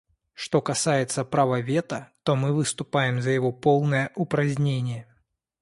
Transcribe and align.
Что 0.33 0.61
касается 0.63 1.23
права 1.23 1.59
вето, 1.59 2.11
то 2.23 2.35
мы 2.35 2.53
выступаем 2.53 3.21
за 3.21 3.29
его 3.29 3.51
полное 3.51 4.11
упразднение. 4.15 5.05